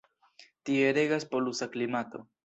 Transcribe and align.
Tie 0.69 0.87
regas 0.97 1.25
polusa 1.33 1.67
klimato. 1.75 2.23